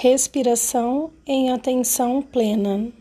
Respiração 0.00 1.10
em 1.26 1.50
atenção 1.50 2.22
plena. 2.22 2.92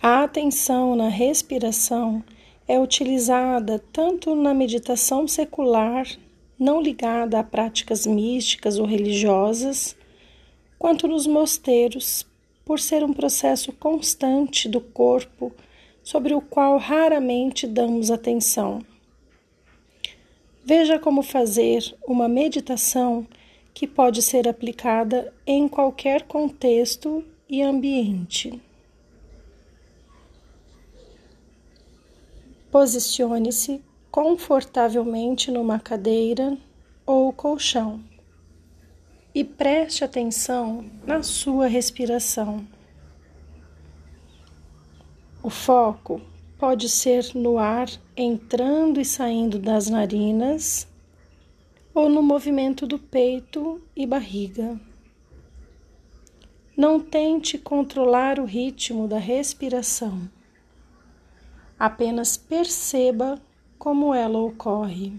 A 0.00 0.24
atenção 0.24 0.96
na 0.96 1.06
respiração 1.06 2.24
é 2.66 2.80
utilizada 2.80 3.78
tanto 3.92 4.34
na 4.34 4.54
meditação 4.54 5.28
secular, 5.28 6.06
não 6.58 6.80
ligada 6.80 7.38
a 7.38 7.44
práticas 7.44 8.06
místicas 8.06 8.78
ou 8.78 8.86
religiosas, 8.86 9.94
quanto 10.78 11.06
nos 11.06 11.26
mosteiros, 11.26 12.26
por 12.64 12.80
ser 12.80 13.04
um 13.04 13.12
processo 13.12 13.74
constante 13.74 14.66
do 14.66 14.80
corpo 14.80 15.52
sobre 16.02 16.32
o 16.32 16.40
qual 16.40 16.78
raramente 16.78 17.66
damos 17.66 18.10
atenção. 18.10 18.80
Veja 20.64 20.98
como 20.98 21.22
fazer 21.22 21.94
uma 22.06 22.26
meditação 22.26 23.26
que 23.72 23.86
pode 23.86 24.22
ser 24.22 24.48
aplicada 24.48 25.32
em 25.46 25.68
qualquer 25.68 26.22
contexto 26.22 27.24
e 27.48 27.62
ambiente. 27.62 28.60
Posicione-se 32.70 33.82
confortavelmente 34.10 35.50
numa 35.50 35.78
cadeira 35.78 36.56
ou 37.06 37.32
colchão 37.32 38.02
e 39.34 39.44
preste 39.44 40.04
atenção 40.04 40.84
na 41.06 41.22
sua 41.22 41.66
respiração. 41.66 42.66
O 45.42 45.48
foco 45.48 46.20
pode 46.58 46.88
ser 46.88 47.30
no 47.34 47.58
ar 47.58 47.88
entrando 48.16 49.00
e 49.00 49.04
saindo 49.04 49.58
das 49.58 49.88
narinas 49.88 50.86
ou 52.00 52.08
no 52.08 52.22
movimento 52.22 52.86
do 52.86 52.98
peito 52.98 53.78
e 53.94 54.06
barriga. 54.06 54.80
Não 56.74 56.98
tente 56.98 57.58
controlar 57.58 58.38
o 58.38 58.46
ritmo 58.46 59.06
da 59.06 59.18
respiração. 59.18 60.26
Apenas 61.78 62.38
perceba 62.38 63.38
como 63.78 64.14
ela 64.14 64.38
ocorre. 64.38 65.12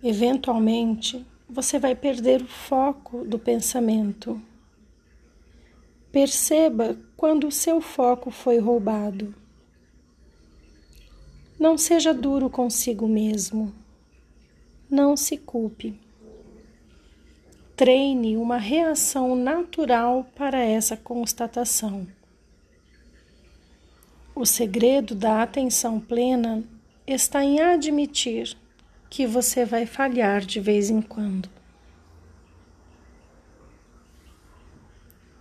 Eventualmente, 0.00 1.26
você 1.48 1.76
vai 1.76 1.96
perder 1.96 2.42
o 2.42 2.46
foco 2.46 3.24
do 3.24 3.36
pensamento. 3.36 4.40
Perceba 6.12 6.96
quando 7.16 7.48
o 7.48 7.52
seu 7.52 7.80
foco 7.80 8.30
foi 8.30 8.58
roubado. 8.60 9.34
Não 11.60 11.76
seja 11.76 12.14
duro 12.14 12.48
consigo 12.48 13.06
mesmo. 13.06 13.70
Não 14.90 15.14
se 15.14 15.36
culpe. 15.36 16.00
Treine 17.76 18.34
uma 18.38 18.56
reação 18.56 19.36
natural 19.36 20.24
para 20.34 20.58
essa 20.58 20.96
constatação. 20.96 22.08
O 24.34 24.46
segredo 24.46 25.14
da 25.14 25.42
atenção 25.42 26.00
plena 26.00 26.64
está 27.06 27.44
em 27.44 27.60
admitir 27.60 28.56
que 29.10 29.26
você 29.26 29.62
vai 29.66 29.84
falhar 29.84 30.40
de 30.40 30.60
vez 30.60 30.88
em 30.88 31.02
quando. 31.02 31.50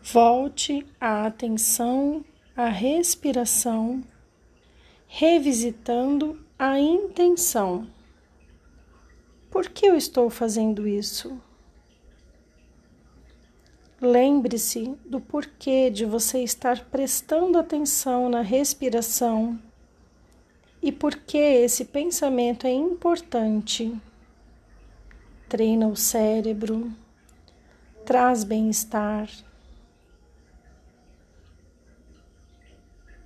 Volte 0.03 0.86
a 1.00 1.25
atenção 1.25 2.25
à 2.58 2.67
respiração 2.67 4.03
revisitando 5.11 6.39
a 6.57 6.79
intenção. 6.79 7.88
Por 9.49 9.67
que 9.67 9.88
eu 9.88 9.95
estou 9.95 10.29
fazendo 10.29 10.88
isso? 10.88 11.41
Lembre-se 13.99 14.95
do 15.03 15.19
porquê 15.19 15.89
de 15.89 16.05
você 16.05 16.43
estar 16.43 16.85
prestando 16.85 17.57
atenção 17.57 18.29
na 18.29 18.41
respiração 18.41 19.59
e 20.81 20.91
por 20.91 21.16
que 21.16 21.39
esse 21.39 21.85
pensamento 21.85 22.67
é 22.67 22.72
importante. 22.72 24.00
Treina 25.50 25.88
o 25.88 25.95
cérebro, 25.95 26.94
traz 28.05 28.44
bem-estar 28.44 29.28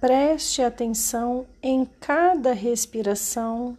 Preste 0.03 0.61
atenção 0.61 1.47
em 1.61 1.85
cada 1.85 2.51
respiração 2.51 3.77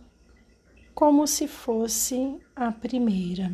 como 0.95 1.27
se 1.27 1.47
fosse 1.47 2.41
a 2.57 2.73
primeira. 2.73 3.53